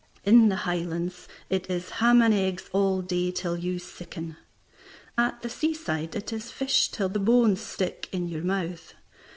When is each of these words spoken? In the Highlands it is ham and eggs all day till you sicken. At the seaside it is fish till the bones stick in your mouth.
In 0.25 0.49
the 0.49 0.55
Highlands 0.65 1.27
it 1.47 1.69
is 1.69 1.91
ham 2.01 2.23
and 2.23 2.33
eggs 2.33 2.67
all 2.73 3.03
day 3.03 3.29
till 3.29 3.55
you 3.55 3.77
sicken. 3.77 4.35
At 5.15 5.43
the 5.43 5.47
seaside 5.47 6.15
it 6.15 6.33
is 6.33 6.49
fish 6.49 6.89
till 6.89 7.07
the 7.09 7.19
bones 7.19 7.61
stick 7.61 8.09
in 8.11 8.27
your 8.27 8.43
mouth. 8.43 8.95